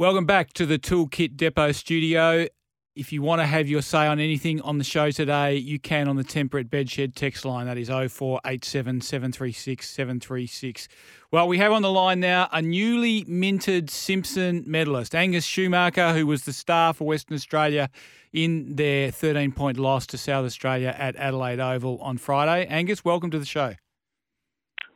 [0.00, 2.46] Welcome back to the Toolkit Depot studio.
[2.94, 6.06] If you want to have your say on anything on the show today, you can
[6.06, 7.66] on the Temperate Bedshed text line.
[7.66, 10.86] That is 0487 736 736.
[11.32, 16.28] Well, we have on the line now a newly minted Simpson medalist, Angus Schumacher, who
[16.28, 17.90] was the star for Western Australia
[18.32, 22.68] in their 13 point loss to South Australia at Adelaide Oval on Friday.
[22.68, 23.74] Angus, welcome to the show.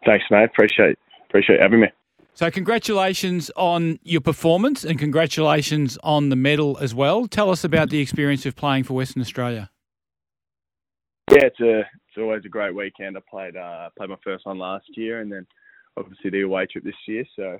[0.07, 0.45] Thanks, mate.
[0.45, 0.97] Appreciate
[1.29, 1.89] appreciate having me.
[2.35, 7.27] So, congratulations on your performance and congratulations on the medal as well.
[7.27, 9.71] Tell us about the experience of playing for Western Australia.
[11.31, 13.17] Yeah, it's a it's always a great weekend.
[13.17, 15.47] I played uh, played my first one last year, and then
[15.97, 17.25] obviously the away trip this year.
[17.37, 17.59] So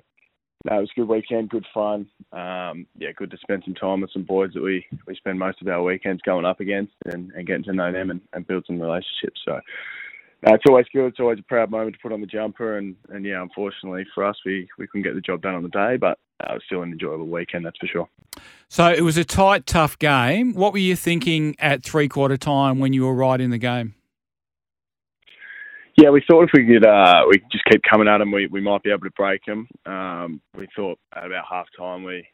[0.65, 2.07] no, it was a good weekend, good fun.
[2.31, 5.61] Um, yeah, good to spend some time with some boys that we, we spend most
[5.61, 8.63] of our weekends going up against and, and getting to know them and, and build
[8.65, 9.41] some relationships.
[9.43, 9.59] So
[10.45, 11.07] no, it's always good.
[11.07, 14.25] It's always a proud moment to put on the jumper, and, and yeah, unfortunately for
[14.25, 16.63] us, we, we couldn't get the job done on the day, but uh, it was
[16.65, 18.09] still an enjoyable weekend, that's for sure.
[18.67, 20.53] So it was a tight, tough game.
[20.53, 23.95] What were you thinking at three quarter time when you were right in the game?
[25.95, 28.47] Yeah, we thought if we could, uh, we could just keep coming at them, we,
[28.47, 29.67] we might be able to break them.
[29.85, 32.27] Um, we thought at about half time we,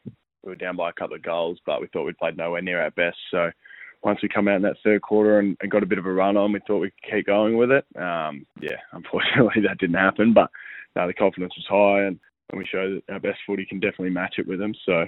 [0.44, 2.82] we were down by a couple of goals, but we thought we played nowhere near
[2.82, 3.18] our best.
[3.30, 3.52] So
[4.03, 6.11] once we come out in that third quarter and, and got a bit of a
[6.11, 7.86] run on, we thought we could keep going with it.
[7.97, 10.50] Um, yeah, unfortunately that didn't happen, but
[10.95, 12.19] no, the confidence was high and,
[12.52, 14.73] and we showed that our best footy can definitely match it with them.
[14.86, 15.06] So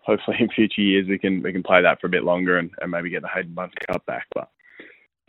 [0.00, 2.70] hopefully in future years we can we can play that for a bit longer and,
[2.80, 4.26] and maybe get the Haydn Bunton Cup back.
[4.34, 4.48] But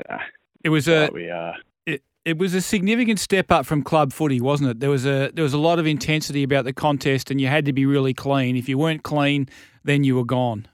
[0.08, 0.22] yeah,
[0.64, 1.54] it was a we, uh,
[1.86, 4.80] it, it was a significant step up from club footy, wasn't it?
[4.80, 7.66] There was a there was a lot of intensity about the contest, and you had
[7.66, 8.56] to be really clean.
[8.56, 9.50] If you weren't clean,
[9.84, 10.68] then you were gone.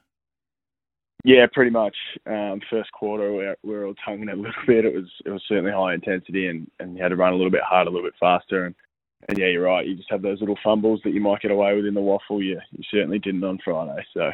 [1.23, 1.95] Yeah, pretty much.
[2.27, 4.85] Um, first quarter, we were, we were all tonguing a little bit.
[4.85, 7.51] It was it was certainly high intensity, and, and you had to run a little
[7.51, 8.65] bit harder, a little bit faster.
[8.65, 8.75] And,
[9.27, 9.87] and yeah, you're right.
[9.87, 12.43] You just have those little fumbles that you might get away with in the WAFL.
[12.43, 14.05] You you certainly didn't on Friday.
[14.13, 14.31] So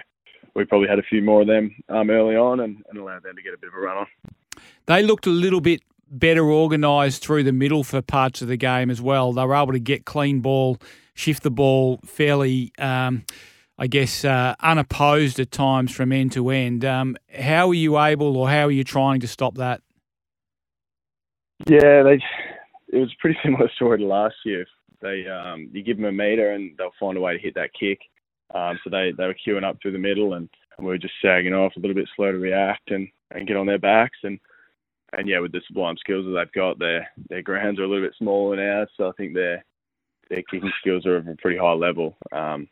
[0.53, 3.35] we probably had a few more of them um, early on, and, and allowed them
[3.35, 4.07] to get a bit of a run on.
[4.87, 8.89] They looked a little bit better organised through the middle for parts of the game
[8.89, 9.31] as well.
[9.31, 10.77] They were able to get clean ball,
[11.13, 12.73] shift the ball fairly.
[12.77, 13.23] Um,
[13.81, 16.85] I guess, uh, unopposed at times from end to end.
[16.85, 19.81] Um, how are you able, or how are you trying to stop that?
[21.65, 22.19] Yeah, they.
[22.93, 24.67] It was a pretty similar story to last year.
[25.01, 27.71] They, um, you give them a meter and they'll find a way to hit that
[27.73, 27.97] kick.
[28.53, 30.47] Um, so they, they were queuing up through the middle and,
[30.77, 33.57] and we were just sagging off a little bit slow to react and, and get
[33.57, 34.39] on their backs and
[35.13, 38.05] and yeah, with the sublime skills that they've got, their their grounds are a little
[38.05, 39.65] bit smaller ours, so I think their
[40.29, 42.15] their kicking skills are of a pretty high level.
[42.31, 42.69] Um,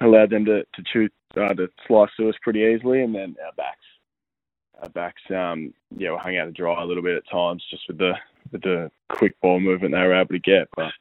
[0.00, 3.84] allowed them to to uh, to slice through us pretty easily, and then our backs,
[4.82, 7.84] our backs, um, yeah, were hung out to dry a little bit at times, just
[7.88, 8.12] with the
[8.52, 10.68] with the quick ball movement they were able to get.
[10.76, 10.92] But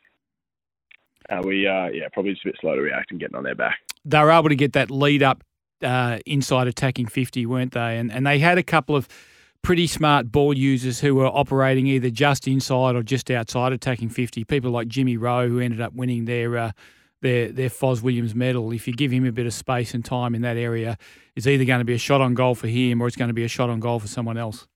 [1.30, 3.56] uh, we, uh, yeah, probably just a bit slow to react and getting on their
[3.56, 3.80] back.
[4.06, 5.44] They were able to get that lead up
[5.82, 7.98] uh, inside attacking fifty, weren't they?
[7.98, 9.08] And and they had a couple of
[9.64, 14.44] pretty smart ball users who were operating either just inside or just outside attacking 50.
[14.44, 16.72] People like Jimmy Rowe, who ended up winning their uh,
[17.24, 18.72] their their Fos Williams medal.
[18.72, 20.98] If you give him a bit of space and time in that area,
[21.36, 23.34] it's either going to be a shot on goal for him or it's going to
[23.34, 24.68] be a shot on goal for someone else.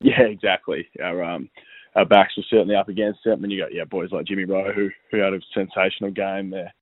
[0.00, 0.88] Yeah, exactly.
[1.02, 1.50] Our um,
[1.94, 3.38] our backs were certainly up against it.
[3.38, 6.50] And you got yeah boys like Jimmy Rowe who who had a sensational game.
[6.50, 6.72] Their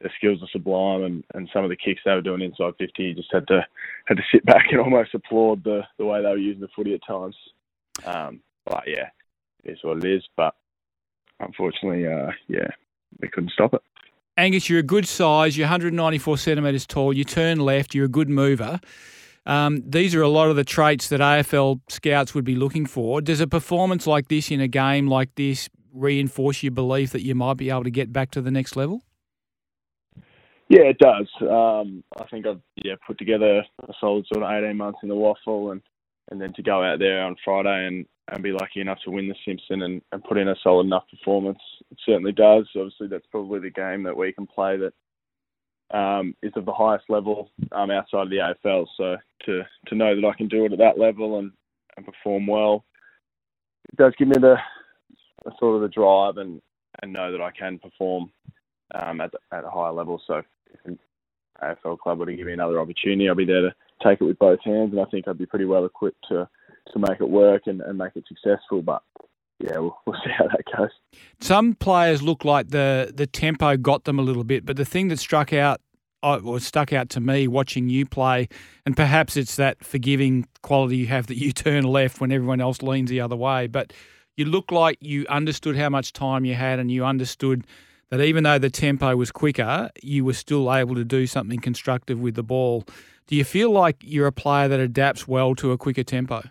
[0.00, 3.04] their skills are sublime, and, and some of the kicks they were doing inside fifty,
[3.04, 3.64] you just had to
[4.06, 6.94] had to sit back and almost applaud the the way they were using the footy
[6.94, 7.36] at times.
[8.06, 9.08] Um, but yeah,
[9.64, 10.22] it is what it is.
[10.36, 10.54] But
[11.40, 12.68] unfortunately, uh, yeah,
[13.20, 13.82] we couldn't stop it.
[14.36, 15.56] Angus, you're a good size.
[15.56, 17.12] You're 194 centimetres tall.
[17.12, 17.94] You turn left.
[17.94, 18.80] You're a good mover.
[19.44, 23.20] Um, these are a lot of the traits that AFL scouts would be looking for.
[23.20, 27.34] Does a performance like this in a game like this reinforce your belief that you
[27.34, 29.02] might be able to get back to the next level?
[30.68, 31.28] Yeah, it does.
[31.42, 35.14] Um, I think I've yeah put together a solid sort of 18 months in the
[35.14, 35.82] WAFL, and
[36.30, 39.28] and then to go out there on Friday and and be lucky enough to win
[39.28, 41.58] the Simpson and, and put in a solid enough performance.
[41.90, 42.68] It certainly does.
[42.76, 44.92] Obviously, that's probably the game that we can play that
[45.96, 48.86] um, is of the highest level um, outside of the AFL.
[48.96, 49.16] So
[49.46, 51.50] to to know that I can do it at that level and,
[51.96, 52.84] and perform well,
[53.90, 54.56] it does give me the,
[55.44, 56.62] the sort of the drive and,
[57.02, 58.30] and know that I can perform
[58.94, 60.20] um, at, the, at a higher level.
[60.26, 60.42] So
[60.72, 60.98] if, an
[61.62, 64.38] AFL club were to give me another opportunity, I'll be there to take it with
[64.38, 66.48] both hands, and I think I'd be pretty well equipped to
[66.92, 68.82] to make it work and, and make it successful.
[68.82, 69.02] But
[69.58, 70.90] yeah, we'll, we'll see how that goes.
[71.40, 75.08] Some players look like the the tempo got them a little bit, but the thing
[75.08, 75.80] that struck out
[76.22, 78.48] uh, or stuck out to me watching you play,
[78.86, 82.82] and perhaps it's that forgiving quality you have that you turn left when everyone else
[82.82, 83.66] leans the other way.
[83.66, 83.92] But
[84.36, 87.66] you look like you understood how much time you had, and you understood
[88.10, 92.20] that even though the tempo was quicker, you were still able to do something constructive
[92.20, 92.84] with the ball.
[93.26, 96.42] Do you feel like you're a player that adapts well to a quicker tempo?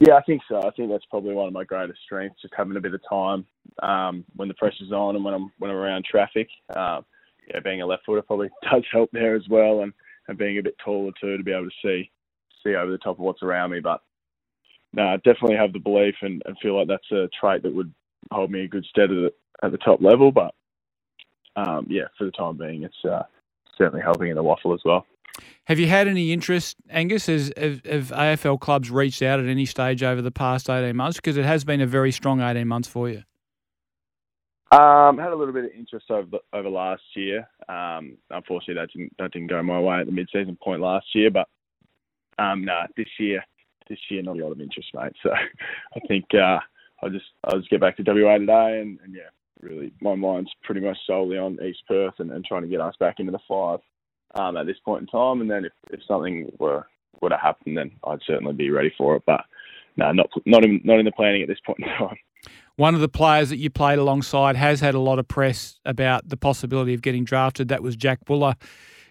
[0.00, 0.62] Yeah, I think so.
[0.62, 3.44] I think that's probably one of my greatest strengths, just having a bit of time
[3.82, 6.48] um, when the pressure's on and when I'm when I'm around traffic.
[6.76, 7.04] Um,
[7.48, 9.92] yeah, being a left footer probably does help there as well, and,
[10.28, 12.10] and being a bit taller too to be able to see
[12.64, 13.80] see over the top of what's around me.
[13.80, 14.00] But
[14.92, 17.92] no, I definitely have the belief and, and feel like that's a trait that would
[18.30, 19.32] hold me a good stead at the,
[19.64, 20.30] at the top level.
[20.30, 20.54] But
[21.56, 23.24] um, yeah, for the time being, it's uh,
[23.76, 25.06] certainly helping in the WAFL as well.
[25.64, 27.26] Have you had any interest, Angus?
[27.26, 31.18] Has, have, AFL clubs reached out at any stage over the past 18 months?
[31.18, 33.22] Because it has been a very strong 18 months for you.
[34.70, 37.48] Um, had a little bit of interest over the, over last year.
[37.68, 41.30] Um, unfortunately, that didn't that didn't go my way at the mid-season point last year.
[41.30, 41.48] But
[42.38, 43.42] um, no, nah, this year,
[43.88, 45.14] this year, not a lot of interest, mate.
[45.22, 45.30] So
[45.96, 46.58] I think uh,
[47.02, 49.30] I'll just I'll just get back to WA today, and, and yeah,
[49.60, 52.94] really, my mind's pretty much solely on East Perth and, and trying to get us
[53.00, 53.80] back into the five
[54.34, 55.40] um, at this point in time.
[55.40, 56.86] And then if, if something were
[57.20, 59.22] were to happen, then I'd certainly be ready for it.
[59.26, 59.44] But
[59.96, 62.16] no, not not in, not in the planning at this point in time.
[62.76, 66.28] One of the players that you played alongside has had a lot of press about
[66.28, 67.68] the possibility of getting drafted.
[67.68, 68.54] That was Jack Buller.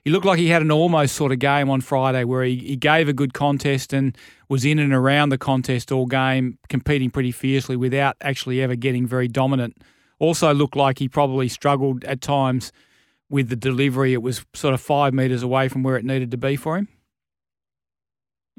[0.05, 2.75] He looked like he had an almost sort of game on Friday where he, he
[2.77, 4.17] gave a good contest and
[4.47, 9.05] was in and around the contest all game, competing pretty fiercely without actually ever getting
[9.05, 9.75] very dominant.
[10.17, 12.71] Also looked like he probably struggled at times
[13.29, 14.13] with the delivery.
[14.13, 16.87] It was sort of five metres away from where it needed to be for him.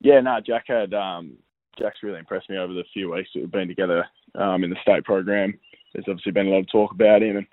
[0.01, 1.39] Yeah, no, Jack had um,
[1.79, 4.05] Jack's really impressed me over the few weeks that we've been together
[4.35, 5.59] um, in the state program.
[5.93, 7.47] There's obviously been a lot of talk about him, and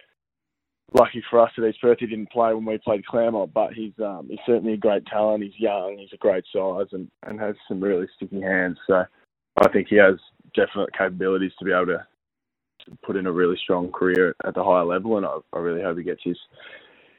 [0.94, 3.54] lucky for us at East Perth, he didn't play when we played Claremont.
[3.54, 5.44] But he's um, he's certainly a great talent.
[5.44, 8.78] He's young, he's a great size, and, and has some really sticky hands.
[8.88, 9.04] So
[9.58, 10.16] I think he has
[10.54, 12.06] definite capabilities to be able to
[13.04, 15.98] put in a really strong career at the higher level, and I, I really hope
[15.98, 16.38] he gets his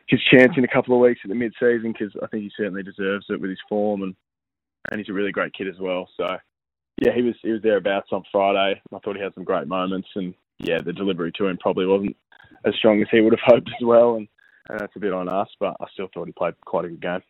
[0.08, 2.50] his chance in a couple of weeks at the mid season because I think he
[2.56, 4.14] certainly deserves it with his form and
[4.90, 6.08] and he's a really great kid as well.
[6.16, 6.36] So
[7.00, 8.80] yeah, he was he was thereabouts on Friday.
[8.92, 12.16] I thought he had some great moments, and yeah, the delivery to him probably wasn't
[12.64, 14.28] as strong as he would have hoped as well, and,
[14.68, 15.48] and that's a bit on us.
[15.60, 17.22] But I still thought he played quite a good game.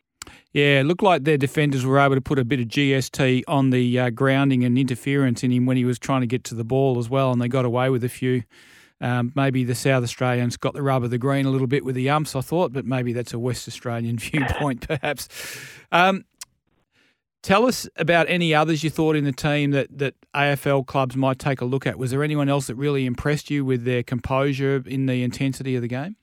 [0.52, 3.70] Yeah, it looked like their defenders were able to put a bit of GST on
[3.70, 6.64] the uh, grounding and interference in him when he was trying to get to the
[6.64, 8.42] ball as well, and they got away with a few.
[9.00, 11.94] Um, maybe the South Australians got the rub of the green a little bit with
[11.94, 15.28] the umps, I thought, but maybe that's a West Australian viewpoint, perhaps.
[15.92, 16.24] Um,
[17.42, 21.38] tell us about any others you thought in the team that, that AFL clubs might
[21.38, 21.98] take a look at.
[21.98, 25.82] Was there anyone else that really impressed you with their composure in the intensity of
[25.82, 26.16] the game?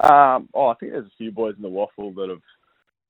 [0.00, 2.40] Um, oh, I think there's a few boys in the WAFL that have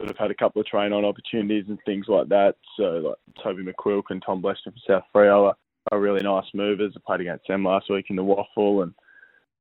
[0.00, 2.56] that have had a couple of train on opportunities and things like that.
[2.76, 5.55] So like Toby McQuilk and Tom Bleston from South Freo
[5.92, 6.94] are really nice movers.
[6.96, 8.94] I played against them last week in the WAFL, and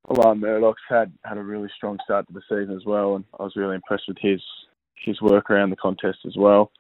[0.10, 3.44] Alarm Murdoch's had had a really strong start to the season as well, and I
[3.44, 4.42] was really impressed with his
[5.06, 6.72] his work around the contest as well.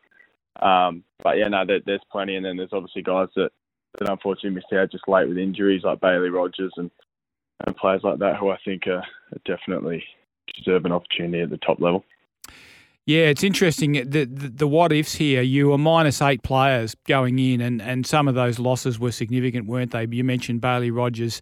[0.62, 3.50] Um, but yeah, no, there, there's plenty, and then there's obviously guys that,
[4.00, 6.92] that unfortunately missed out just late with injuries, like Bailey Rogers and
[7.66, 10.04] and players like that, who I think are, are definitely
[10.58, 12.04] deserve an opportunity at the top level.
[13.06, 13.94] Yeah, it's interesting.
[13.94, 18.08] The, the, the what ifs here, you were minus eight players going in, and, and
[18.08, 20.08] some of those losses were significant, weren't they?
[20.10, 21.42] You mentioned Bailey Rogers.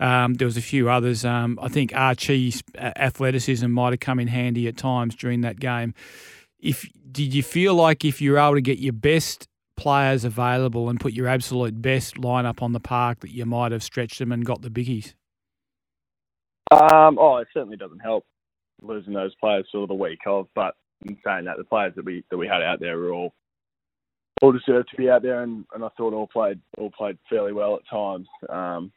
[0.00, 1.24] Um, there was a few others.
[1.24, 5.94] Um, I think Archie's athleticism might have come in handy at times during that game.
[6.58, 9.46] If did you feel like if you were able to get your best
[9.76, 13.84] players available and put your absolute best lineup on the park, that you might have
[13.84, 15.14] stretched them and got the biggies?
[16.72, 18.24] Um, oh, it certainly doesn't help
[18.82, 22.04] losing those players sort of the week of, but in saying that, the players that
[22.04, 23.32] we that we had out there were all
[24.42, 27.52] all deserved to be out there, and, and I thought all played all played fairly
[27.52, 28.26] well at times.
[28.48, 28.92] Um,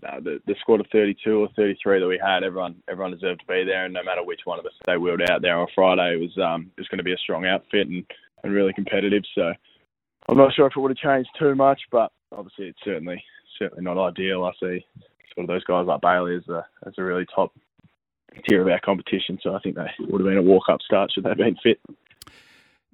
[0.00, 3.64] the, the squad of 32 or 33 that we had, everyone everyone deserved to be
[3.64, 6.20] there, and no matter which one of us they wheeled out there on Friday, it
[6.20, 8.04] was um, it was going to be a strong outfit and,
[8.44, 9.22] and really competitive.
[9.34, 9.52] So
[10.28, 13.22] I'm not sure if it would have changed too much, but obviously it's certainly
[13.58, 14.44] certainly not ideal.
[14.44, 14.84] I see
[15.34, 17.52] sort of those guys like Bailey as a as a really top
[18.48, 19.38] tier of our competition.
[19.42, 21.56] So I think they would have been a walk up start should they have been
[21.62, 21.80] fit.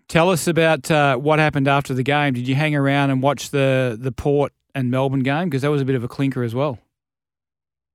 [0.08, 2.34] Tell us about uh, what happened after the game.
[2.34, 5.80] Did you hang around and watch the the Port and Melbourne game because that was
[5.80, 6.78] a bit of a clinker as well?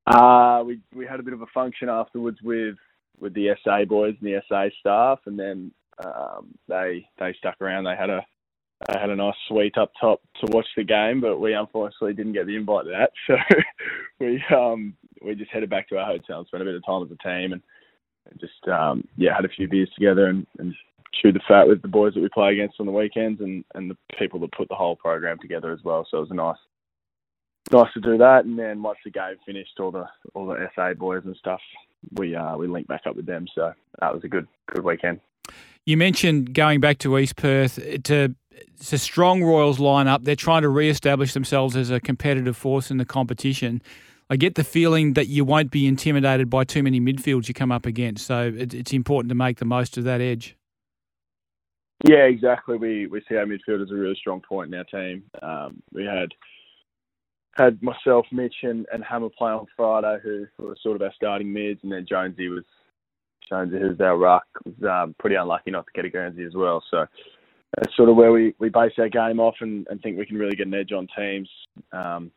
[0.07, 2.75] Uh, we we had a bit of a function afterwards with
[3.19, 5.71] with the SA boys and the SA staff, and then
[6.03, 7.83] um, they they stuck around.
[7.83, 8.25] They had a
[8.87, 12.33] they had a nice suite up top to watch the game, but we unfortunately didn't
[12.33, 13.11] get the invite to that.
[14.19, 16.85] So we um, we just headed back to our hotel and spent a bit of
[16.85, 17.61] time as a team, and,
[18.29, 20.73] and just um, yeah had a few beers together and, and
[21.21, 23.89] chewed the fat with the boys that we play against on the weekends and, and
[23.89, 26.05] the people that put the whole program together as well.
[26.09, 26.57] So it was a nice
[27.71, 28.45] nice to do that.
[28.45, 31.61] And then once the game finished, all the all the SA boys and stuff,
[32.13, 33.47] we uh, we linked back up with them.
[33.53, 35.19] So that was a good good weekend.
[35.85, 37.79] You mentioned going back to East Perth.
[38.03, 40.23] To, it's a strong Royals lineup.
[40.23, 43.81] They're trying to re-establish themselves as a competitive force in the competition.
[44.29, 47.71] I get the feeling that you won't be intimidated by too many midfields you come
[47.71, 48.25] up against.
[48.25, 50.57] So it's important to make the most of that edge.
[52.05, 52.77] Yeah, exactly.
[52.77, 55.23] We we see our midfield as a really strong point in our team.
[55.41, 56.29] Um, we had
[57.55, 61.51] had myself, Mitch, and, and Hammer play on Friday, who were sort of our starting
[61.51, 62.65] mids, and then Jonesy was
[63.49, 66.83] Jonesy, who's our ruck, was um, pretty unlucky not to get a Guernsey as well.
[66.91, 67.07] So
[67.75, 70.37] that's sort of where we, we base our game off and, and think we can
[70.37, 71.49] really get an edge on teams.
[71.91, 72.31] Um,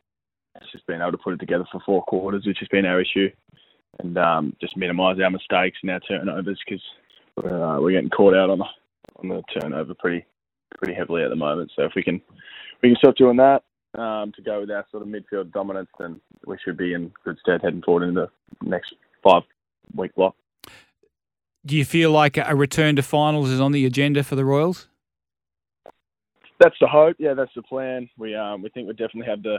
[0.56, 3.00] it's just being able to put it together for four quarters, which has been our
[3.00, 3.30] issue,
[3.98, 6.82] and um, just minimise our mistakes and our turnovers because
[7.36, 8.66] we're, uh, we're getting caught out on the
[9.16, 10.24] on the turnover pretty
[10.78, 11.70] pretty heavily at the moment.
[11.76, 12.20] So if we can
[12.82, 13.62] we can stop doing that,
[13.98, 17.38] um, to go with our sort of midfield dominance, then we should be in good
[17.40, 18.30] stead heading forward into
[18.62, 19.42] the next five
[19.94, 20.34] week block.
[21.66, 24.88] Do you feel like a return to finals is on the agenda for the Royals?
[26.58, 27.16] That's the hope.
[27.18, 28.08] Yeah, that's the plan.
[28.18, 29.58] We um, we think we definitely have the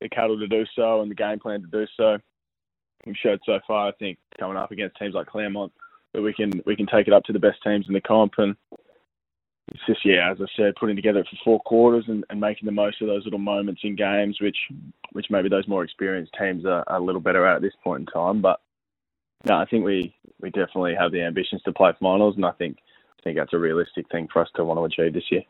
[0.00, 2.18] the cattle to do so and the game plan to do so.
[3.04, 5.72] We've showed so far, I think, coming up against teams like Claremont,
[6.12, 8.34] that we can we can take it up to the best teams in the comp
[8.38, 8.56] and
[9.68, 12.66] it's just yeah, as I said, putting together it for four quarters and, and making
[12.66, 14.56] the most of those little moments in games, which
[15.12, 18.00] which maybe those more experienced teams are, are a little better at at this point
[18.00, 18.40] in time.
[18.40, 18.60] But
[19.44, 22.78] no, I think we we definitely have the ambitions to play finals, and I think
[23.18, 25.42] I think that's a realistic thing for us to want to achieve this year.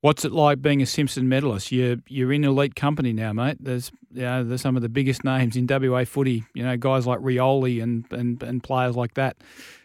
[0.00, 1.72] What's it like being a Simpson medalist?
[1.72, 3.56] You're you're in elite company now, mate.
[3.60, 6.44] There's you know, there's some of the biggest names in WA footy.
[6.54, 9.36] You know, guys like Rioli and and, and players like that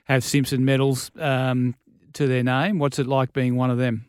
[0.05, 1.11] have Simpson medals.
[1.17, 1.75] Um,
[2.13, 2.79] to their name.
[2.79, 4.05] What's it like being one of them?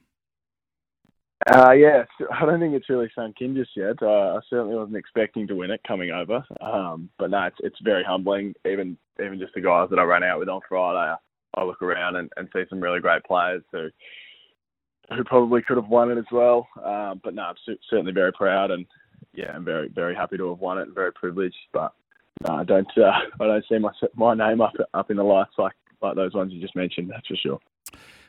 [1.52, 3.96] Uh, yeah, I don't think it's really sunk in just yet.
[4.00, 7.78] Uh, I certainly wasn't expecting to win it coming over, um, but no, it's it's
[7.82, 8.54] very humbling.
[8.66, 11.14] Even even just the guys that I ran out with on Friday,
[11.56, 13.88] I, look around and, and see some really great players who
[15.10, 16.68] who probably could have won it as well.
[16.82, 18.86] Um, but no, I'm certainly very proud and
[19.32, 21.56] yeah, I'm very very happy to have won it and very privileged.
[21.72, 21.92] But
[22.46, 25.52] no, I don't uh, I don't see my my name up up in the lights
[25.58, 27.10] like like those ones you just mentioned.
[27.10, 27.60] That's for sure.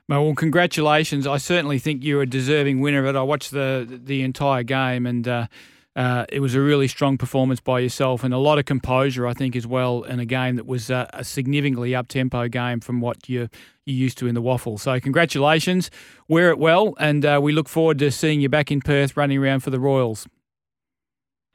[0.07, 1.25] Well, congratulations.
[1.25, 3.17] I certainly think you're a deserving winner of it.
[3.17, 5.47] I watched the the entire game and uh,
[5.95, 9.33] uh, it was a really strong performance by yourself and a lot of composure, I
[9.33, 12.99] think, as well, in a game that was uh, a significantly up tempo game from
[12.99, 13.49] what you you're,
[13.95, 14.79] used to in the WAFL.
[14.79, 15.91] So, congratulations.
[16.27, 19.37] Wear it well, and uh, we look forward to seeing you back in Perth running
[19.37, 20.27] around for the Royals.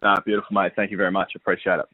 [0.02, 0.72] Ah, beautiful, mate.
[0.76, 1.32] Thank you very much.
[1.34, 1.86] Appreciate it.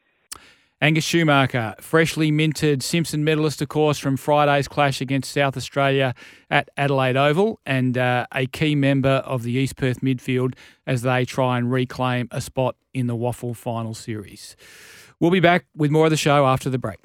[0.82, 6.14] Angus Schumacher, freshly minted Simpson medalist, of course, from Friday's clash against South Australia
[6.50, 10.52] at Adelaide Oval, and uh, a key member of the East Perth midfield
[10.86, 14.54] as they try and reclaim a spot in the WAFL final series.
[15.18, 16.98] We'll be back with more of the show after the break.